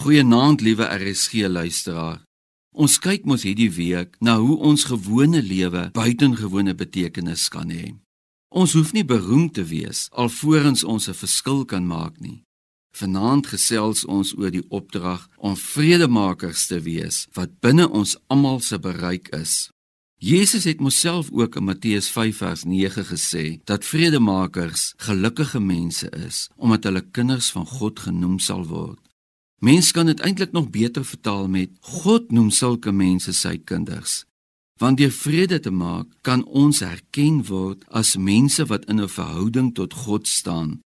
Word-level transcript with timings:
Goeienaand, 0.00 0.60
liewe 0.60 0.84
RSG 0.84 1.32
luisteraar. 1.32 2.22
Ons 2.72 2.94
kyk 3.04 3.26
mos 3.28 3.42
hierdie 3.44 3.68
week 3.76 4.14
na 4.24 4.38
hoe 4.40 4.54
ons 4.64 4.86
gewone 4.88 5.42
lewe 5.44 5.82
buitengewone 5.92 6.72
betekenis 6.72 7.50
kan 7.52 7.68
hê. 7.68 7.90
Ons 8.48 8.72
hoef 8.78 8.94
nie 8.96 9.04
beroemd 9.04 9.58
te 9.58 9.64
wees 9.68 10.06
alvorens 10.22 10.86
ons 10.88 11.08
'n 11.08 11.18
verskil 11.22 11.66
kan 11.68 11.84
maak 11.84 12.16
nie. 12.20 12.40
Vanaand 12.96 13.46
gesels 13.52 14.06
ons 14.06 14.32
oor 14.38 14.50
die 14.50 14.64
opdrag 14.70 15.28
om 15.36 15.56
vredemakers 15.56 16.66
te 16.66 16.80
wees 16.80 17.28
wat 17.36 17.60
binne 17.60 17.88
ons 17.88 18.16
almal 18.28 18.60
se 18.60 18.78
bereik 18.78 19.28
is. 19.36 19.68
Jesus 20.16 20.64
het 20.64 20.78
homself 20.78 21.28
ook 21.30 21.56
in 21.56 21.64
Matteus 21.64 22.08
5 22.08 22.36
vers 22.36 22.64
9 22.64 23.04
gesê 23.04 23.60
dat 23.64 23.84
vredemakers 23.84 24.94
gelukkige 24.96 25.60
mense 25.60 26.08
is 26.26 26.48
omdat 26.56 26.84
hulle 26.84 27.10
kinders 27.10 27.50
van 27.50 27.66
God 27.66 28.00
genoem 28.00 28.38
sal 28.38 28.64
word. 28.64 29.09
Mens 29.60 29.90
kan 29.90 30.06
dit 30.06 30.20
eintlik 30.20 30.52
nog 30.52 30.70
beter 30.70 31.04
vertaal 31.04 31.48
met 31.48 31.70
God 31.80 32.30
noem 32.32 32.48
sulke 32.50 32.92
mense 32.92 33.32
sy 33.36 33.58
kinders. 33.58 34.24
Want 34.80 34.96
deur 34.96 35.12
vrede 35.12 35.60
te 35.60 35.70
maak, 35.70 36.08
kan 36.24 36.44
ons 36.44 36.80
herken 36.80 37.42
word 37.44 37.84
as 37.92 38.16
mense 38.16 38.64
wat 38.72 38.84
in 38.88 39.00
'n 39.00 39.08
verhouding 39.08 39.74
tot 39.74 39.92
God 39.92 40.28
staan. 40.28 40.80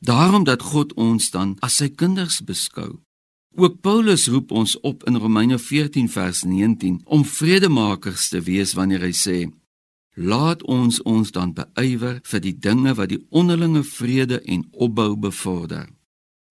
Daarom 0.00 0.44
dat 0.44 0.62
God 0.62 0.92
ons 0.94 1.30
dan 1.30 1.56
as 1.60 1.76
sy 1.76 1.88
kinders 1.88 2.44
beskou. 2.44 3.00
Ook 3.56 3.80
Paulus 3.80 4.28
roep 4.28 4.50
ons 4.50 4.80
op 4.80 5.04
in 5.04 5.16
Romeine 5.16 5.58
14 5.58 6.08
vers 6.08 6.42
19 6.42 7.00
om 7.04 7.24
vredemakers 7.24 8.28
te 8.28 8.40
wees 8.40 8.72
wanneer 8.72 9.00
hy 9.00 9.12
sê: 9.12 9.50
Laat 10.14 10.62
ons 10.62 11.02
ons 11.02 11.30
dan 11.30 11.52
beywer 11.52 12.20
vir 12.22 12.40
die 12.40 12.58
dinge 12.58 12.94
wat 12.94 13.08
die 13.08 13.26
onderlinge 13.30 13.82
vrede 13.82 14.40
en 14.40 14.68
opbou 14.72 15.16
bevorder. 15.16 15.97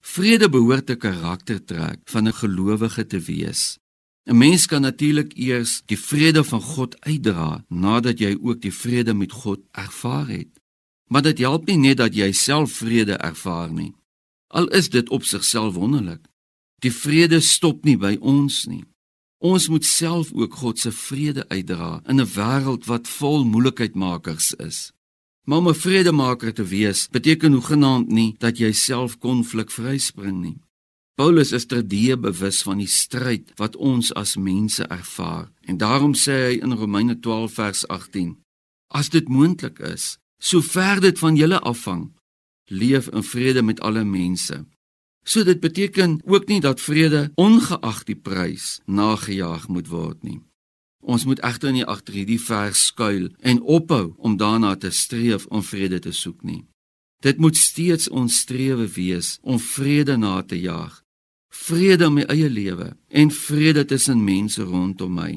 Vrede 0.01 0.49
behoort 0.49 0.89
'n 0.89 0.97
karaktertrek 0.97 1.99
van 2.03 2.27
'n 2.27 2.33
gelowige 2.33 3.05
te 3.07 3.19
wees. 3.19 3.77
'n 4.25 4.37
Mens 4.37 4.65
kan 4.65 4.81
natuurlik 4.81 5.37
eers 5.37 5.81
die 5.85 5.99
vrede 5.99 6.43
van 6.43 6.61
God 6.61 6.99
uitdra 6.99 7.65
nadat 7.69 8.19
jy 8.19 8.37
ook 8.41 8.61
die 8.61 8.73
vrede 8.73 9.13
met 9.13 9.31
God 9.31 9.59
ervaar 9.71 10.27
het. 10.27 10.59
Maar 11.07 11.21
dit 11.21 11.37
help 11.37 11.65
nie 11.65 11.77
net 11.77 11.97
dat 11.97 12.15
jy 12.15 12.31
self 12.31 12.71
vrede 12.71 13.13
ervaar 13.13 13.71
nie. 13.71 13.95
Al 14.47 14.67
is 14.67 14.89
dit 14.89 15.09
op 15.09 15.23
sigself 15.23 15.73
wonderlik. 15.73 16.27
Die 16.79 16.91
vrede 16.91 17.39
stop 17.39 17.85
nie 17.85 17.97
by 17.97 18.17
ons 18.19 18.65
nie. 18.65 18.83
Ons 19.37 19.67
moet 19.67 19.85
self 19.85 20.33
ook 20.33 20.53
God 20.53 20.79
se 20.79 20.91
vrede 20.91 21.47
uitdra 21.49 22.01
in 22.07 22.19
'n 22.21 22.31
wêreld 22.35 22.85
wat 22.85 23.07
vol 23.07 23.45
moeilikheidmakers 23.45 24.53
is. 24.53 24.91
Maar 25.47 25.57
om 25.57 25.67
'n 25.67 25.75
vredemaker 25.75 26.53
te 26.53 26.63
wees 26.63 27.07
beteken 27.07 27.51
hoegenaamd 27.51 28.07
nie 28.07 28.35
dat 28.37 28.57
jy 28.57 28.71
self 28.71 29.17
konflik 29.17 29.71
vryspring 29.71 30.41
nie. 30.41 30.59
Paulus 31.15 31.51
is 31.51 31.65
terdee 31.65 32.17
bewus 32.17 32.61
van 32.61 32.77
die 32.77 32.87
stryd 32.87 33.51
wat 33.55 33.75
ons 33.75 34.13
as 34.13 34.35
mense 34.35 34.83
ervaar 34.83 35.51
en 35.61 35.77
daarom 35.77 36.13
sê 36.13 36.31
hy 36.31 36.59
in 36.61 36.73
Romeine 36.73 37.19
12 37.19 37.53
vers 37.53 37.87
18: 37.87 38.37
As 38.87 39.09
dit 39.09 39.27
moontlik 39.27 39.79
is, 39.79 40.17
sover 40.37 41.01
dit 41.01 41.19
van 41.19 41.35
julle 41.35 41.59
afhang, 41.59 42.11
leef 42.65 43.07
in 43.07 43.23
vrede 43.23 43.61
met 43.61 43.79
alle 43.79 44.03
mense. 44.03 44.65
So 45.23 45.43
dit 45.43 45.59
beteken 45.59 46.21
ook 46.25 46.47
nie 46.47 46.61
dat 46.61 46.81
vrede 46.81 47.31
ongeag 47.35 48.03
die 48.03 48.15
prys 48.15 48.81
nagejaag 48.85 49.67
moet 49.67 49.87
word 49.87 50.23
nie. 50.23 50.39
Ons 51.07 51.23
moet 51.23 51.39
egter 51.39 51.71
nie 51.71 51.85
agter 51.87 52.17
hierdie 52.19 52.41
vers 52.41 52.79
skuil 52.89 53.29
en 53.39 53.61
ophou 53.63 54.11
om 54.17 54.35
daarna 54.35 54.73
te 54.75 54.91
streef 54.91 55.45
om 55.47 55.63
vrede 55.63 56.01
te 56.03 56.11
soek 56.11 56.43
nie. 56.43 56.65
Dit 57.23 57.39
moet 57.39 57.55
steeds 57.55 58.09
ons 58.11 58.41
strewe 58.43 58.89
wees 58.91 59.37
om 59.41 59.59
vrede 59.59 60.17
na 60.19 60.41
te 60.43 60.59
jaag. 60.59 60.99
Vrede 61.47 62.09
in 62.11 62.17
my 62.17 62.25
eie 62.27 62.49
lewe 62.51 62.89
en 63.07 63.31
vrede 63.31 63.85
tussen 63.87 64.19
mense 64.23 64.63
rondom 64.67 65.15
my. 65.15 65.31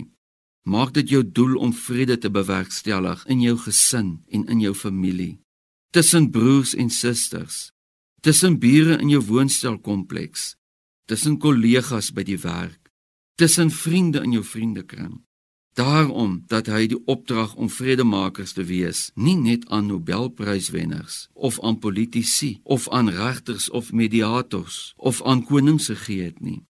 Maak 0.67 0.93
dit 0.99 1.15
jou 1.15 1.23
doel 1.25 1.57
om 1.63 1.73
vrede 1.73 2.19
te 2.19 2.31
bewerkstellig 2.31 3.23
in 3.31 3.41
jou 3.47 3.57
gesin 3.63 4.19
en 4.29 4.45
in 4.51 4.61
jou 4.61 4.75
familie, 4.75 5.39
tussen 5.95 6.29
broers 6.35 6.75
en 6.75 6.91
susters, 6.91 7.71
tussen 8.21 8.59
bure 8.59 8.99
in 8.99 9.09
jou 9.09 9.23
woonstelkompleks, 9.25 10.55
tussen 11.07 11.39
kollegas 11.39 12.11
by 12.13 12.27
die 12.27 12.39
werk, 12.43 12.91
tussen 13.41 13.71
vriende 13.71 14.21
in 14.27 14.37
jou 14.37 14.45
vriendekring. 14.45 15.23
Daarom 15.79 16.43
dat 16.47 16.67
hy 16.67 16.87
die 16.91 16.99
opdrag 17.07 17.55
om 17.55 17.71
vredemakers 17.71 18.53
te 18.53 18.65
wees, 18.67 19.11
nie 19.15 19.37
net 19.37 19.69
aan 19.69 19.87
Nobelpryswenners 19.87 21.29
of 21.33 21.61
aan 21.63 21.79
politici 21.79 22.59
of 22.63 22.89
aan 22.89 23.09
regters 23.09 23.71
of 23.71 23.93
mediators 23.93 24.93
of 24.97 25.23
aan 25.23 25.45
konings 25.45 25.87
gegee 25.87 26.23
het 26.23 26.41
nie. 26.41 26.63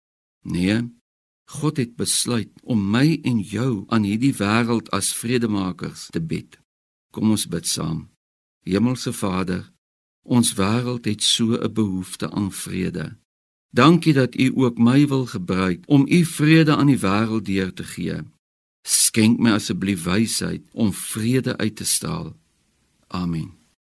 Nee, 0.44 0.84
God 1.50 1.78
het 1.78 1.96
besluit 1.96 2.52
om 2.64 2.90
my 2.92 3.20
en 3.24 3.40
jou 3.40 3.86
aan 3.88 4.04
hierdie 4.04 4.36
wêreld 4.38 4.92
as 4.94 5.14
vredemakers 5.18 6.10
te 6.14 6.22
bid. 6.22 6.60
Kom 7.12 7.32
ons 7.34 7.48
bid 7.50 7.66
saam. 7.68 8.10
Hemelse 8.68 9.14
Vader, 9.14 9.64
ons 10.22 10.54
wêreld 10.60 11.10
het 11.10 11.24
so 11.24 11.58
'n 11.58 11.74
behoefte 11.74 12.30
aan 12.32 12.52
vrede. 12.52 13.18
Dankie 13.74 14.14
dat 14.14 14.36
U 14.36 14.52
ook 14.56 14.78
my 14.78 15.08
wil 15.08 15.26
gebruik 15.26 15.84
om 15.88 16.06
U 16.10 16.26
vrede 16.26 16.76
aan 16.76 16.88
die 16.88 17.00
wêreld 17.00 17.46
deur 17.46 17.74
te 17.74 17.84
gee. 17.84 18.22
Skenk 19.10 19.40
my 19.42 19.56
asseblief 19.58 20.04
wysheid 20.06 20.62
om 20.72 20.92
vrede 20.94 21.58
uit 21.58 21.76
te 21.76 21.86
straal. 21.86 22.36
Amen. 23.08 23.59